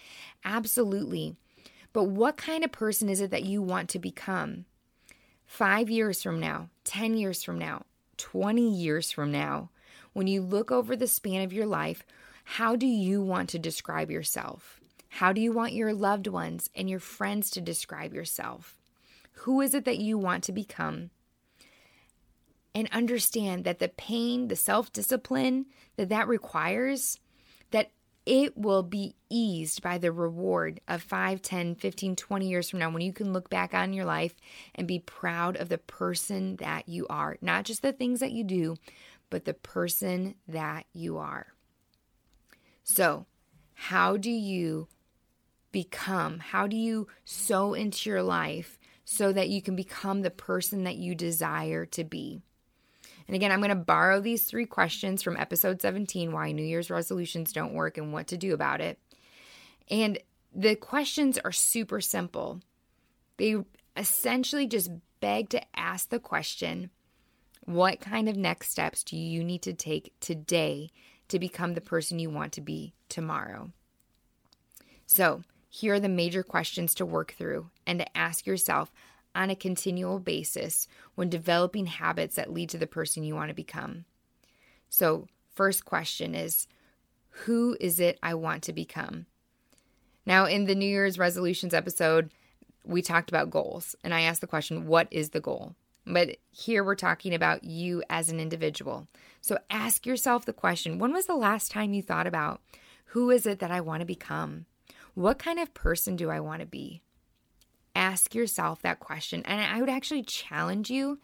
Absolutely. 0.45 1.35
But 1.93 2.09
what 2.09 2.37
kind 2.37 2.63
of 2.63 2.71
person 2.71 3.09
is 3.09 3.21
it 3.21 3.31
that 3.31 3.43
you 3.43 3.59
want 3.59 3.89
to 3.89 3.97
become? 3.97 4.65
Five 5.45 5.89
years 5.89 6.21
from 6.21 6.39
now, 6.39 6.69
10 6.85 7.17
years 7.17 7.43
from 7.43 7.57
now, 7.57 7.85
20 8.17 8.69
years 8.69 9.11
from 9.11 9.31
now, 9.31 9.69
when 10.13 10.27
you 10.27 10.41
look 10.41 10.71
over 10.71 10.95
the 10.95 11.07
span 11.07 11.41
of 11.41 11.53
your 11.53 11.65
life, 11.65 12.05
how 12.43 12.75
do 12.75 12.85
you 12.85 13.21
want 13.21 13.49
to 13.49 13.59
describe 13.59 14.11
yourself? 14.11 14.79
How 15.09 15.31
do 15.31 15.41
you 15.41 15.51
want 15.51 15.73
your 15.73 15.93
loved 15.93 16.27
ones 16.27 16.69
and 16.75 16.89
your 16.89 16.99
friends 16.99 17.49
to 17.51 17.61
describe 17.61 18.13
yourself? 18.13 18.77
Who 19.43 19.61
is 19.61 19.73
it 19.73 19.85
that 19.85 19.99
you 19.99 20.17
want 20.17 20.43
to 20.45 20.51
become? 20.51 21.09
And 22.75 22.89
understand 22.91 23.63
that 23.65 23.79
the 23.79 23.89
pain, 23.89 24.47
the 24.47 24.55
self 24.55 24.91
discipline 24.91 25.67
that 25.97 26.09
that 26.09 26.27
requires, 26.27 27.19
that 27.71 27.91
it 28.25 28.57
will 28.57 28.83
be 28.83 29.15
eased 29.29 29.81
by 29.81 29.97
the 29.97 30.11
reward 30.11 30.79
of 30.87 31.01
5, 31.01 31.41
10, 31.41 31.75
15, 31.75 32.15
20 32.15 32.47
years 32.47 32.69
from 32.69 32.79
now 32.79 32.89
when 32.89 33.01
you 33.01 33.11
can 33.11 33.33
look 33.33 33.49
back 33.49 33.73
on 33.73 33.93
your 33.93 34.05
life 34.05 34.35
and 34.75 34.87
be 34.87 34.99
proud 34.99 35.57
of 35.57 35.69
the 35.69 35.77
person 35.77 36.55
that 36.57 36.87
you 36.87 37.05
are. 37.09 37.37
Not 37.41 37.65
just 37.65 37.81
the 37.81 37.91
things 37.91 38.21
that 38.21 38.31
you 38.31 38.43
do, 38.43 38.77
but 39.29 39.45
the 39.45 39.53
person 39.53 40.35
that 40.47 40.85
you 40.93 41.17
are. 41.17 41.47
So, 42.83 43.25
how 43.73 44.17
do 44.17 44.29
you 44.29 44.87
become? 45.71 46.39
How 46.39 46.67
do 46.67 46.77
you 46.77 47.07
sow 47.25 47.73
into 47.73 48.09
your 48.09 48.23
life 48.23 48.79
so 49.03 49.33
that 49.33 49.49
you 49.49 49.61
can 49.61 49.75
become 49.75 50.21
the 50.21 50.29
person 50.29 50.83
that 50.83 50.95
you 50.95 51.15
desire 51.15 51.85
to 51.87 52.03
be? 52.03 52.41
And 53.27 53.35
again, 53.35 53.51
I'm 53.51 53.59
going 53.59 53.69
to 53.69 53.75
borrow 53.75 54.19
these 54.19 54.43
three 54.43 54.65
questions 54.65 55.21
from 55.21 55.37
episode 55.37 55.81
17 55.81 56.31
why 56.31 56.51
New 56.51 56.63
Year's 56.63 56.89
resolutions 56.89 57.53
don't 57.53 57.73
work 57.73 57.97
and 57.97 58.11
what 58.11 58.27
to 58.27 58.37
do 58.37 58.53
about 58.53 58.81
it. 58.81 58.99
And 59.89 60.19
the 60.53 60.75
questions 60.75 61.37
are 61.37 61.51
super 61.51 62.01
simple. 62.01 62.61
They 63.37 63.55
essentially 63.95 64.67
just 64.67 64.91
beg 65.19 65.49
to 65.49 65.61
ask 65.75 66.09
the 66.09 66.19
question 66.19 66.89
what 67.65 68.01
kind 68.01 68.27
of 68.27 68.35
next 68.35 68.69
steps 68.69 69.03
do 69.03 69.15
you 69.15 69.43
need 69.43 69.61
to 69.61 69.73
take 69.73 70.13
today 70.19 70.89
to 71.29 71.39
become 71.39 71.73
the 71.73 71.81
person 71.81 72.19
you 72.19 72.29
want 72.29 72.51
to 72.53 72.61
be 72.61 72.93
tomorrow? 73.07 73.71
So, 75.05 75.43
here 75.69 75.95
are 75.95 75.99
the 75.99 76.09
major 76.09 76.43
questions 76.43 76.93
to 76.95 77.05
work 77.05 77.33
through 77.33 77.69
and 77.87 77.99
to 77.99 78.17
ask 78.17 78.45
yourself 78.45 78.91
on 79.35 79.49
a 79.49 79.55
continual 79.55 80.19
basis 80.19 80.87
when 81.15 81.29
developing 81.29 81.87
habits 81.87 82.35
that 82.35 82.53
lead 82.53 82.69
to 82.69 82.77
the 82.77 82.87
person 82.87 83.23
you 83.23 83.35
want 83.35 83.49
to 83.49 83.55
become. 83.55 84.05
So, 84.89 85.27
first 85.53 85.85
question 85.85 86.35
is 86.35 86.67
Who 87.29 87.77
is 87.79 87.99
it 87.99 88.19
I 88.21 88.33
want 88.33 88.63
to 88.63 88.73
become? 88.73 89.25
Now, 90.25 90.45
in 90.45 90.65
the 90.65 90.75
New 90.75 90.85
Year's 90.85 91.19
resolutions 91.19 91.73
episode, 91.73 92.31
we 92.85 93.01
talked 93.01 93.29
about 93.29 93.49
goals, 93.49 93.95
and 94.03 94.13
I 94.13 94.21
asked 94.21 94.41
the 94.41 94.47
question, 94.47 94.87
What 94.87 95.07
is 95.11 95.29
the 95.29 95.41
goal? 95.41 95.75
But 96.05 96.37
here 96.51 96.83
we're 96.83 96.95
talking 96.95 97.33
about 97.33 97.63
you 97.63 98.03
as 98.09 98.29
an 98.29 98.39
individual. 98.39 99.07
So 99.41 99.57
ask 99.69 100.05
yourself 100.05 100.45
the 100.45 100.53
question 100.53 100.99
When 100.99 101.13
was 101.13 101.25
the 101.25 101.35
last 101.35 101.71
time 101.71 101.93
you 101.93 102.01
thought 102.01 102.27
about 102.27 102.61
who 103.07 103.29
is 103.29 103.45
it 103.45 103.59
that 103.59 103.71
I 103.71 103.81
want 103.81 104.01
to 104.01 104.05
become? 104.05 104.65
What 105.13 105.39
kind 105.39 105.59
of 105.59 105.73
person 105.73 106.15
do 106.15 106.29
I 106.29 106.39
want 106.39 106.61
to 106.61 106.65
be? 106.65 107.01
Ask 107.95 108.33
yourself 108.33 108.81
that 108.81 108.99
question. 108.99 109.43
And 109.45 109.61
I 109.61 109.79
would 109.79 109.89
actually 109.89 110.23
challenge 110.23 110.89
you 110.89 111.19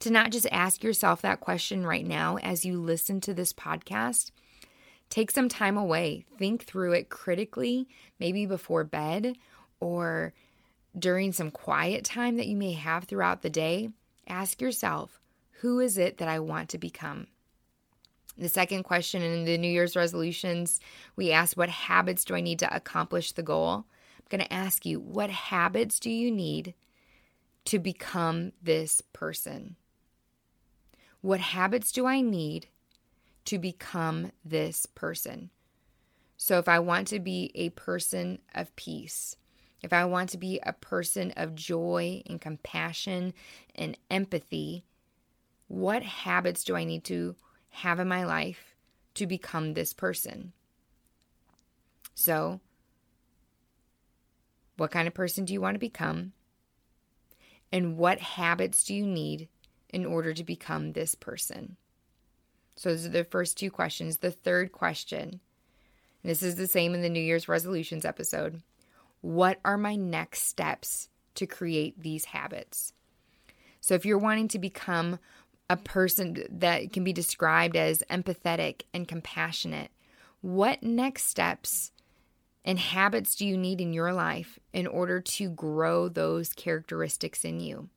to 0.00 0.10
not 0.10 0.30
just 0.30 0.46
ask 0.50 0.82
yourself 0.82 1.22
that 1.22 1.40
question 1.40 1.86
right 1.86 2.06
now 2.06 2.36
as 2.38 2.64
you 2.64 2.80
listen 2.80 3.20
to 3.22 3.34
this 3.34 3.52
podcast. 3.52 4.30
Take 5.08 5.30
some 5.30 5.48
time 5.48 5.76
away, 5.76 6.24
think 6.38 6.64
through 6.64 6.92
it 6.92 7.08
critically, 7.08 7.88
maybe 8.18 8.46
before 8.46 8.84
bed 8.84 9.36
or 9.80 10.34
during 10.98 11.32
some 11.32 11.50
quiet 11.50 12.04
time 12.04 12.36
that 12.36 12.46
you 12.46 12.56
may 12.56 12.72
have 12.72 13.04
throughout 13.04 13.42
the 13.42 13.50
day. 13.50 13.90
Ask 14.26 14.60
yourself, 14.60 15.20
who 15.60 15.80
is 15.80 15.96
it 15.96 16.18
that 16.18 16.28
I 16.28 16.40
want 16.40 16.70
to 16.70 16.78
become? 16.78 17.28
The 18.38 18.48
second 18.48 18.82
question 18.82 19.22
in 19.22 19.44
the 19.44 19.56
New 19.56 19.70
Year's 19.70 19.96
resolutions, 19.96 20.80
we 21.14 21.32
ask, 21.32 21.56
What 21.56 21.70
habits 21.70 22.24
do 22.24 22.34
I 22.34 22.40
need 22.40 22.58
to 22.58 22.74
accomplish 22.74 23.32
the 23.32 23.42
goal? 23.42 23.86
Going 24.28 24.42
to 24.42 24.52
ask 24.52 24.84
you, 24.84 25.00
What 25.00 25.30
habits 25.30 26.00
do 26.00 26.10
you 26.10 26.30
need 26.30 26.74
to 27.66 27.78
become 27.78 28.52
this 28.62 29.00
person? 29.12 29.76
What 31.20 31.40
habits 31.40 31.92
do 31.92 32.06
I 32.06 32.20
need 32.20 32.68
to 33.46 33.58
become 33.58 34.32
this 34.44 34.86
person? 34.86 35.50
So, 36.36 36.58
if 36.58 36.68
I 36.68 36.78
want 36.78 37.08
to 37.08 37.20
be 37.20 37.50
a 37.54 37.70
person 37.70 38.40
of 38.54 38.74
peace, 38.76 39.36
if 39.82 39.92
I 39.92 40.04
want 40.04 40.30
to 40.30 40.38
be 40.38 40.60
a 40.62 40.72
person 40.72 41.32
of 41.36 41.54
joy 41.54 42.22
and 42.26 42.40
compassion 42.40 43.32
and 43.74 43.96
empathy, 44.10 44.84
what 45.68 46.02
habits 46.02 46.64
do 46.64 46.76
I 46.76 46.84
need 46.84 47.04
to 47.04 47.36
have 47.70 48.00
in 48.00 48.08
my 48.08 48.24
life 48.24 48.74
to 49.14 49.26
become 49.26 49.74
this 49.74 49.92
person. 49.92 50.52
So, 52.14 52.60
what 54.76 54.90
kind 54.90 55.08
of 55.08 55.14
person 55.14 55.44
do 55.44 55.52
you 55.52 55.60
want 55.60 55.74
to 55.74 55.80
become? 55.80 56.32
And 57.72 57.96
what 57.96 58.20
habits 58.20 58.84
do 58.84 58.94
you 58.94 59.06
need 59.06 59.48
in 59.90 60.06
order 60.06 60.32
to 60.32 60.44
become 60.44 60.92
this 60.92 61.14
person? 61.14 61.76
So, 62.76 62.90
those 62.90 63.06
are 63.06 63.10
the 63.10 63.24
first 63.24 63.56
two 63.56 63.70
questions. 63.70 64.18
The 64.18 64.30
third 64.30 64.70
question, 64.70 65.40
this 66.22 66.42
is 66.42 66.56
the 66.56 66.66
same 66.66 66.94
in 66.94 67.00
the 67.00 67.08
New 67.08 67.20
Year's 67.20 67.48
resolutions 67.48 68.04
episode. 68.04 68.62
What 69.22 69.58
are 69.64 69.78
my 69.78 69.96
next 69.96 70.42
steps 70.42 71.08
to 71.36 71.46
create 71.46 72.00
these 72.00 72.26
habits? 72.26 72.92
So, 73.80 73.94
if 73.94 74.04
you're 74.04 74.18
wanting 74.18 74.48
to 74.48 74.58
become 74.58 75.18
a 75.70 75.76
person 75.76 76.44
that 76.50 76.92
can 76.92 77.02
be 77.02 77.12
described 77.12 77.76
as 77.76 78.02
empathetic 78.10 78.82
and 78.92 79.08
compassionate, 79.08 79.90
what 80.42 80.82
next 80.82 81.26
steps 81.26 81.92
and 82.66 82.80
habits 82.80 83.36
do 83.36 83.46
you 83.46 83.56
need 83.56 83.80
in 83.80 83.92
your 83.92 84.12
life 84.12 84.58
in 84.72 84.88
order 84.88 85.20
to 85.20 85.48
grow 85.48 86.08
those 86.08 86.52
characteristics 86.52 87.44
in 87.44 87.60
you? 87.60 87.88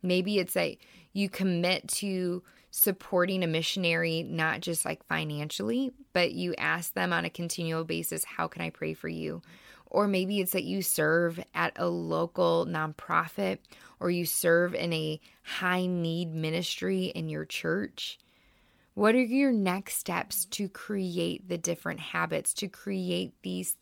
Maybe 0.00 0.38
it's 0.38 0.54
that 0.54 0.76
you 1.12 1.28
commit 1.28 1.88
to 1.88 2.42
supporting 2.70 3.42
a 3.42 3.48
missionary, 3.48 4.22
not 4.22 4.60
just 4.60 4.84
like 4.84 5.04
financially, 5.06 5.92
but 6.12 6.32
you 6.32 6.54
ask 6.56 6.94
them 6.94 7.12
on 7.12 7.24
a 7.24 7.30
continual 7.30 7.84
basis, 7.84 8.24
How 8.24 8.46
can 8.46 8.62
I 8.62 8.70
pray 8.70 8.94
for 8.94 9.08
you? 9.08 9.42
Or 9.86 10.06
maybe 10.06 10.40
it's 10.40 10.52
that 10.52 10.62
you 10.62 10.82
serve 10.82 11.42
at 11.52 11.72
a 11.74 11.88
local 11.88 12.64
nonprofit 12.66 13.58
or 13.98 14.08
you 14.08 14.24
serve 14.24 14.72
in 14.72 14.92
a 14.92 15.20
high 15.42 15.86
need 15.86 16.32
ministry 16.32 17.06
in 17.06 17.28
your 17.28 17.44
church? 17.44 18.18
What 19.00 19.14
are 19.14 19.22
your 19.22 19.50
next 19.50 19.96
steps 19.96 20.44
to 20.50 20.68
create 20.68 21.48
the 21.48 21.56
different 21.56 22.00
habits, 22.00 22.52
to 22.52 22.68
create 22.68 23.32
these 23.40 23.78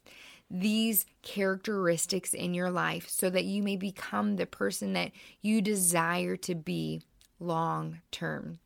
these 0.49 1.07
characteristics 1.23 2.33
in 2.33 2.55
your 2.55 2.71
life 2.71 3.09
so 3.09 3.29
that 3.29 3.45
you 3.45 3.61
may 3.61 3.75
become 3.75 4.37
the 4.37 4.47
person 4.47 4.93
that 4.93 5.11
you 5.41 5.61
desire 5.61 6.37
to 6.37 6.55
be 6.55 7.03
long 7.41 7.99
term? 8.13 8.61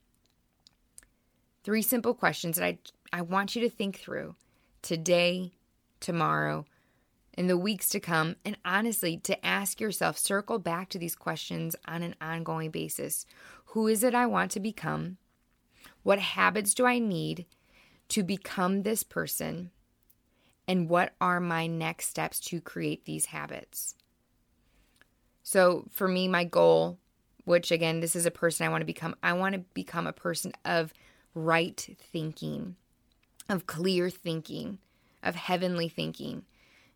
Three 1.63 1.81
simple 1.81 2.13
questions 2.13 2.57
that 2.57 2.65
I 2.65 2.77
I 3.11 3.21
want 3.23 3.55
you 3.55 3.61
to 3.63 3.69
think 3.71 3.97
through 3.97 4.35
today, 4.83 5.53
tomorrow, 5.99 6.67
in 7.35 7.47
the 7.47 7.57
weeks 7.57 7.89
to 7.89 7.99
come, 7.99 8.35
and 8.45 8.59
honestly, 8.63 9.17
to 9.23 9.43
ask 9.43 9.81
yourself, 9.81 10.19
circle 10.19 10.59
back 10.59 10.89
to 10.89 10.99
these 10.99 11.15
questions 11.15 11.75
on 11.87 12.03
an 12.03 12.13
ongoing 12.21 12.69
basis. 12.69 13.25
Who 13.69 13.87
is 13.87 14.03
it 14.03 14.13
I 14.13 14.27
want 14.27 14.51
to 14.51 14.59
become? 14.59 15.17
What 16.03 16.19
habits 16.19 16.73
do 16.73 16.85
I 16.85 16.99
need 16.99 17.45
to 18.09 18.23
become 18.23 18.83
this 18.83 19.03
person? 19.03 19.71
And 20.67 20.89
what 20.89 21.13
are 21.19 21.39
my 21.39 21.67
next 21.67 22.07
steps 22.07 22.39
to 22.41 22.61
create 22.61 23.05
these 23.05 23.27
habits? 23.27 23.95
So, 25.41 25.85
for 25.91 26.07
me, 26.07 26.27
my 26.27 26.45
goal, 26.45 26.99
which 27.43 27.71
again, 27.71 27.99
this 27.99 28.15
is 28.15 28.25
a 28.25 28.31
person 28.31 28.65
I 28.65 28.69
want 28.69 28.81
to 28.81 28.85
become, 28.85 29.15
I 29.21 29.33
want 29.33 29.55
to 29.55 29.59
become 29.73 30.07
a 30.07 30.13
person 30.13 30.53
of 30.63 30.93
right 31.33 31.95
thinking, 31.99 32.75
of 33.49 33.67
clear 33.67 34.09
thinking, 34.09 34.79
of 35.21 35.35
heavenly 35.35 35.89
thinking. 35.89 36.43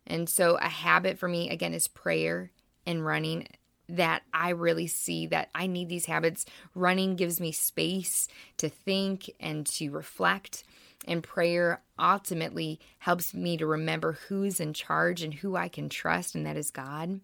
And 0.06 0.28
so, 0.28 0.56
a 0.56 0.68
habit 0.68 1.18
for 1.18 1.28
me, 1.28 1.50
again, 1.50 1.74
is 1.74 1.88
prayer 1.88 2.50
and 2.86 3.04
running 3.04 3.46
that 3.88 4.22
I 4.32 4.50
really 4.50 4.86
see 4.86 5.26
that 5.28 5.48
I 5.54 5.66
need 5.66 5.88
these 5.88 6.06
habits. 6.06 6.44
Running 6.74 7.16
gives 7.16 7.40
me 7.40 7.52
space 7.52 8.28
to 8.58 8.68
think 8.68 9.30
and 9.40 9.66
to 9.66 9.90
reflect, 9.90 10.64
and 11.06 11.22
prayer 11.22 11.82
ultimately 11.98 12.80
helps 12.98 13.32
me 13.32 13.56
to 13.56 13.66
remember 13.66 14.18
who's 14.28 14.60
in 14.60 14.74
charge 14.74 15.22
and 15.22 15.34
who 15.34 15.56
I 15.56 15.68
can 15.68 15.88
trust, 15.88 16.34
and 16.34 16.44
that 16.46 16.56
is 16.56 16.70
God. 16.70 17.20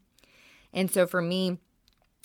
And 0.72 0.90
so, 0.90 1.06
for 1.06 1.22
me, 1.22 1.58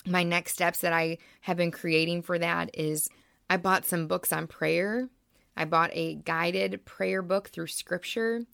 my 0.06 0.22
next 0.22 0.52
steps 0.52 0.80
that 0.80 0.92
I 0.92 1.18
have 1.42 1.56
been 1.56 1.70
creating 1.70 2.22
for 2.22 2.38
that 2.38 2.70
is 2.74 3.10
I 3.48 3.56
bought 3.56 3.84
some 3.84 4.06
books 4.06 4.32
on 4.32 4.46
prayer. 4.46 5.08
I 5.56 5.64
bought 5.66 5.90
a 5.92 6.14
guided 6.14 6.84
prayer 6.86 7.20
book 7.20 7.50
through 7.50 7.66
scripture. 7.66 8.46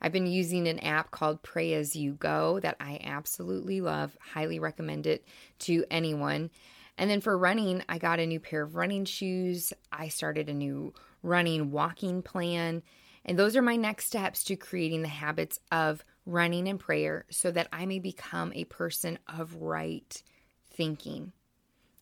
I've 0.00 0.12
been 0.12 0.26
using 0.26 0.66
an 0.68 0.78
app 0.80 1.10
called 1.10 1.42
Pray 1.42 1.74
As 1.74 1.96
You 1.96 2.12
Go 2.12 2.60
that 2.60 2.76
I 2.80 3.00
absolutely 3.02 3.80
love, 3.80 4.16
highly 4.20 4.58
recommend 4.58 5.06
it 5.06 5.24
to 5.60 5.84
anyone. 5.90 6.50
And 6.96 7.10
then 7.10 7.20
for 7.20 7.36
running, 7.36 7.82
I 7.88 7.98
got 7.98 8.20
a 8.20 8.26
new 8.26 8.40
pair 8.40 8.62
of 8.62 8.76
running 8.76 9.04
shoes. 9.04 9.72
I 9.90 10.08
started 10.08 10.48
a 10.48 10.54
new 10.54 10.94
running 11.22 11.70
walking 11.70 12.22
plan. 12.22 12.82
And 13.24 13.38
those 13.38 13.56
are 13.56 13.62
my 13.62 13.76
next 13.76 14.06
steps 14.06 14.44
to 14.44 14.56
creating 14.56 15.02
the 15.02 15.08
habits 15.08 15.58
of 15.72 16.04
running 16.26 16.68
and 16.68 16.78
prayer 16.78 17.24
so 17.30 17.50
that 17.50 17.68
I 17.72 17.86
may 17.86 17.98
become 17.98 18.52
a 18.54 18.64
person 18.64 19.18
of 19.26 19.54
right 19.56 20.22
thinking. 20.70 21.32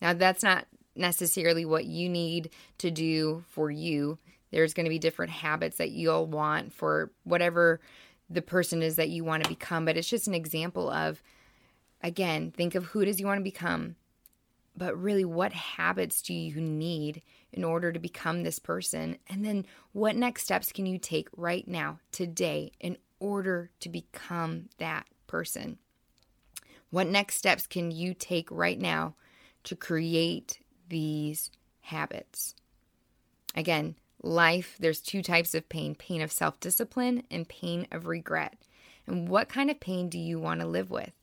Now, 0.01 0.13
that's 0.13 0.43
not 0.43 0.67
necessarily 0.95 1.65
what 1.65 1.85
you 1.85 2.09
need 2.09 2.49
to 2.77 2.91
do 2.91 3.43
for 3.49 3.71
you. 3.71 4.19
There's 4.53 4.75
going 4.75 4.85
to 4.85 4.89
be 4.89 4.99
different 4.99 5.31
habits 5.31 5.77
that 5.77 5.89
you'll 5.89 6.27
want 6.27 6.73
for 6.73 7.11
whatever 7.23 7.81
the 8.29 8.43
person 8.43 8.83
is 8.83 8.97
that 8.97 9.09
you 9.09 9.23
want 9.23 9.43
to 9.43 9.49
become, 9.49 9.83
but 9.83 9.97
it's 9.97 10.07
just 10.07 10.27
an 10.27 10.35
example 10.35 10.91
of, 10.91 11.23
again, 12.01 12.51
think 12.51 12.75
of 12.75 12.85
who 12.85 13.01
is 13.01 13.19
you 13.19 13.25
want 13.25 13.39
to 13.39 13.43
become, 13.43 13.95
but 14.77 14.95
really 14.95 15.25
what 15.25 15.53
habits 15.53 16.21
do 16.21 16.35
you 16.35 16.61
need 16.61 17.23
in 17.51 17.63
order 17.63 17.91
to 17.91 17.99
become 17.99 18.43
this 18.43 18.59
person? 18.59 19.17
And 19.27 19.43
then 19.43 19.65
what 19.91 20.15
next 20.15 20.43
steps 20.43 20.71
can 20.71 20.85
you 20.85 20.99
take 20.99 21.29
right 21.35 21.67
now, 21.67 21.99
today, 22.11 22.73
in 22.79 22.97
order 23.19 23.71
to 23.79 23.89
become 23.89 24.69
that 24.77 25.07
person? 25.25 25.79
What 26.91 27.07
next 27.07 27.37
steps 27.37 27.65
can 27.65 27.89
you 27.89 28.13
take 28.13 28.51
right 28.51 28.79
now 28.79 29.15
to 29.63 29.75
create 29.75 30.59
these 30.89 31.49
habits? 31.81 32.53
Again, 33.55 33.95
life, 34.23 34.77
there's 34.79 35.01
two 35.01 35.21
types 35.21 35.53
of 35.53 35.69
pain 35.69 35.93
pain 35.93 36.21
of 36.21 36.31
self 36.31 36.59
discipline 36.59 37.23
and 37.29 37.47
pain 37.47 37.87
of 37.91 38.07
regret. 38.07 38.57
And 39.05 39.27
what 39.27 39.49
kind 39.49 39.69
of 39.69 39.79
pain 39.79 40.09
do 40.09 40.17
you 40.17 40.39
want 40.39 40.61
to 40.61 40.67
live 40.67 40.89
with? 40.89 41.13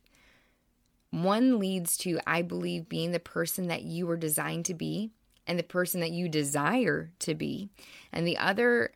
One 1.09 1.59
leads 1.59 1.97
to, 1.97 2.19
I 2.25 2.41
believe, 2.41 2.87
being 2.87 3.11
the 3.11 3.19
person 3.19 3.67
that 3.67 3.81
you 3.81 4.07
were 4.07 4.17
designed 4.17 4.65
to 4.65 4.73
be 4.73 5.11
and 5.47 5.59
the 5.59 5.63
person 5.63 5.99
that 5.99 6.11
you 6.11 6.29
desire 6.29 7.11
to 7.19 7.33
be. 7.35 7.69
And 8.13 8.25
the 8.25 8.37
other, 8.37 8.91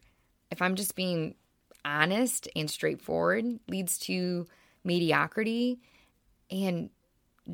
if 0.52 0.62
I'm 0.62 0.76
just 0.76 0.96
being 0.96 1.36
honest 1.84 2.48
and 2.56 2.70
straightforward, 2.70 3.60
leads 3.68 3.98
to 4.00 4.48
mediocrity 4.84 5.80
and 6.50 6.90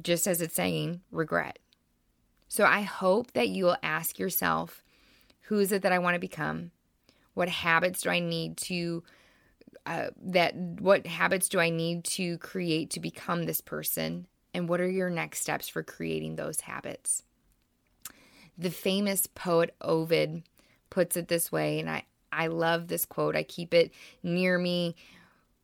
just 0.02 0.28
as 0.28 0.42
it's 0.42 0.56
saying, 0.56 1.02
regret. 1.12 1.60
So 2.48 2.66
I 2.66 2.82
hope 2.82 3.32
that 3.32 3.50
you 3.50 3.66
will 3.66 3.78
ask 3.82 4.20
yourself 4.20 4.84
who 5.52 5.60
is 5.60 5.74
it 5.74 5.82
that 5.82 5.92
I 5.92 6.00
want 6.00 6.16
to 6.16 6.20
become? 6.20 6.72
What 7.34 7.50
habits 7.50 8.04
do 8.04 8.10
I 8.10 8.20
need 8.20 8.56
to 8.56 9.04
uh, 9.86 10.12
that 10.24 10.56
what 10.56 11.06
habits 11.06 11.50
do 11.50 11.60
I 11.60 11.70
need 11.70 12.06
to 12.06 12.38
create 12.38 12.90
to 12.92 13.02
become 13.02 13.44
this 13.44 13.60
person? 13.60 14.28
And 14.54 14.70
what 14.70 14.80
are 14.80 14.90
your 14.90 15.10
next 15.10 15.42
steps 15.42 15.68
for 15.68 15.84
creating 15.84 16.38
those 16.38 16.62
habits? 16.62 17.24
The 18.58 18.70
famous 18.70 19.28
poet 19.28 19.76
Ovid 19.82 20.44
puts 20.90 21.18
it 21.18 21.28
this 21.28 21.52
way, 21.52 21.82
and 21.82 21.90
I, 21.90 22.06
I 22.32 22.48
love 22.48 22.88
this 22.88 23.04
quote. 23.04 23.36
I 23.36 23.44
keep 23.44 23.74
it 23.74 23.92
near 24.24 24.58
me 24.58 24.96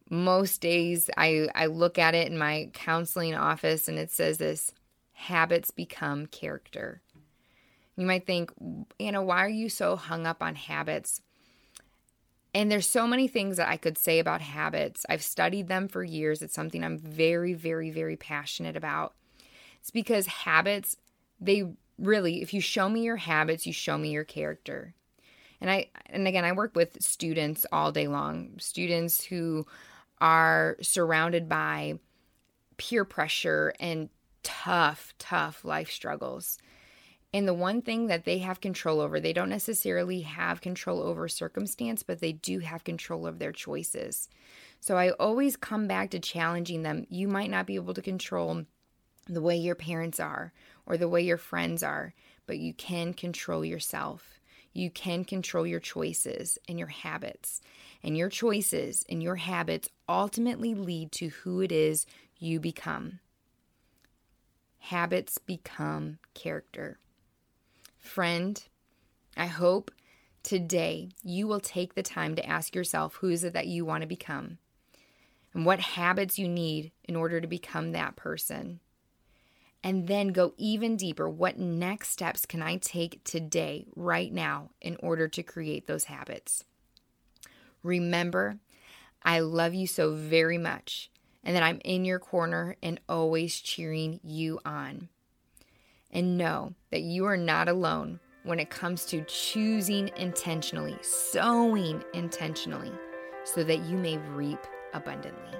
most 0.09 0.59
days. 0.59 1.09
I, 1.15 1.47
I 1.55 1.67
look 1.67 1.97
at 1.97 2.13
it 2.13 2.29
in 2.29 2.37
my 2.37 2.71
counseling 2.73 3.35
office, 3.35 3.87
and 3.87 3.97
it 3.97 4.11
says 4.11 4.37
this 4.37 4.73
habits 5.13 5.71
become 5.71 6.25
character. 6.25 7.01
You 7.97 8.05
might 8.05 8.25
think, 8.25 8.51
Anna, 8.99 9.23
why 9.23 9.43
are 9.43 9.49
you 9.49 9.69
so 9.69 9.95
hung 9.95 10.25
up 10.27 10.41
on 10.41 10.55
habits? 10.55 11.21
And 12.53 12.71
there's 12.71 12.87
so 12.87 13.05
many 13.05 13.27
things 13.27 13.57
that 13.57 13.69
I 13.69 13.77
could 13.77 13.97
say 13.97 14.19
about 14.19 14.41
habits. 14.41 15.05
I've 15.09 15.23
studied 15.23 15.67
them 15.67 15.87
for 15.87 16.03
years. 16.03 16.41
It's 16.41 16.53
something 16.53 16.83
I'm 16.83 16.97
very, 16.97 17.53
very, 17.53 17.89
very 17.89 18.15
passionate 18.15 18.77
about. 18.77 19.13
It's 19.79 19.91
because 19.91 20.27
habits, 20.27 20.97
they 21.39 21.65
really, 21.97 22.41
if 22.41 22.53
you 22.53 22.61
show 22.61 22.87
me 22.87 23.01
your 23.01 23.17
habits, 23.17 23.65
you 23.65 23.73
show 23.73 23.97
me 23.97 24.09
your 24.09 24.23
character. 24.23 24.93
And 25.59 25.69
I 25.69 25.89
and 26.07 26.27
again, 26.27 26.45
I 26.45 26.51
work 26.51 26.75
with 26.75 27.01
students 27.01 27.65
all 27.71 27.91
day 27.91 28.07
long. 28.07 28.53
Students 28.59 29.23
who 29.23 29.65
are 30.21 30.77
surrounded 30.81 31.49
by 31.49 31.99
peer 32.77 33.05
pressure 33.05 33.73
and 33.79 34.09
tough, 34.43 35.13
tough 35.17 35.65
life 35.65 35.89
struggles. 35.89 36.59
And 37.33 37.47
the 37.47 37.53
one 37.53 37.81
thing 37.81 38.07
that 38.07 38.23
they 38.23 38.37
have 38.39 38.61
control 38.61 39.01
over, 39.01 39.19
they 39.19 39.33
don't 39.33 39.49
necessarily 39.49 40.21
have 40.21 40.61
control 40.61 41.01
over 41.01 41.27
circumstance, 41.27 42.01
but 42.01 42.19
they 42.19 42.31
do 42.31 42.59
have 42.59 42.83
control 42.83 43.27
of 43.27 43.37
their 43.37 43.51
choices. 43.51 44.29
So 44.79 44.95
I 44.95 45.11
always 45.11 45.57
come 45.57 45.87
back 45.87 46.11
to 46.11 46.19
challenging 46.19 46.83
them. 46.83 47.05
You 47.09 47.27
might 47.27 47.49
not 47.49 47.65
be 47.65 47.75
able 47.75 47.93
to 47.95 48.01
control 48.01 48.65
the 49.27 49.41
way 49.41 49.57
your 49.57 49.75
parents 49.75 50.19
are 50.19 50.53
or 50.85 50.95
the 50.97 51.09
way 51.09 51.21
your 51.21 51.37
friends 51.37 51.83
are, 51.83 52.13
but 52.45 52.59
you 52.59 52.73
can 52.73 53.13
control 53.13 53.65
yourself. 53.65 54.39
You 54.73 54.89
can 54.89 55.25
control 55.25 55.67
your 55.67 55.79
choices 55.79 56.57
and 56.69 56.79
your 56.79 56.87
habits. 56.87 57.61
And 58.03 58.15
your 58.15 58.29
choices 58.29 59.03
and 59.09 59.21
your 59.21 59.35
habits 59.35 59.89
ultimately 60.07 60.75
lead 60.75 61.11
to 61.13 61.29
who 61.29 61.61
it 61.61 61.71
is 61.71 62.05
you 62.37 62.59
become. 62.59 63.19
Habits 64.77 65.39
become 65.39 66.19
character. 66.33 66.99
Friend, 67.99 68.63
I 69.35 69.47
hope 69.47 69.91
today 70.43 71.09
you 71.23 71.47
will 71.47 71.59
take 71.59 71.93
the 71.93 72.03
time 72.03 72.35
to 72.35 72.45
ask 72.45 72.73
yourself 72.73 73.15
who 73.15 73.29
is 73.29 73.43
it 73.43 73.53
that 73.53 73.67
you 73.67 73.85
want 73.85 74.01
to 74.01 74.07
become 74.07 74.57
and 75.53 75.65
what 75.65 75.79
habits 75.79 76.37
you 76.37 76.47
need 76.47 76.91
in 77.03 77.15
order 77.15 77.41
to 77.41 77.47
become 77.47 77.91
that 77.91 78.15
person. 78.15 78.79
And 79.83 80.07
then 80.07 80.29
go 80.29 80.53
even 80.57 80.97
deeper. 80.97 81.29
What 81.29 81.59
next 81.59 82.09
steps 82.09 82.45
can 82.45 82.61
I 82.61 82.77
take 82.77 83.23
today, 83.23 83.85
right 83.95 84.31
now, 84.33 84.71
in 84.81 84.97
order 84.99 85.27
to 85.29 85.43
create 85.43 85.87
those 85.87 86.05
habits? 86.05 86.63
Remember, 87.83 88.57
I 89.23 89.39
love 89.39 89.73
you 89.73 89.87
so 89.87 90.13
very 90.13 90.57
much 90.57 91.09
and 91.43 91.55
that 91.55 91.63
I'm 91.63 91.79
in 91.85 92.05
your 92.05 92.19
corner 92.19 92.75
and 92.83 92.99
always 93.07 93.59
cheering 93.59 94.19
you 94.23 94.59
on 94.65 95.09
and 96.11 96.37
know 96.37 96.73
that 96.91 97.01
you 97.01 97.25
are 97.25 97.37
not 97.37 97.67
alone 97.67 98.19
when 98.43 98.59
it 98.59 98.69
comes 98.69 99.05
to 99.05 99.23
choosing 99.25 100.09
intentionally, 100.17 100.97
sowing 101.01 102.03
intentionally, 102.13 102.91
so 103.43 103.63
that 103.63 103.85
you 103.85 103.97
may 103.97 104.17
reap 104.17 104.59
abundantly. 104.93 105.57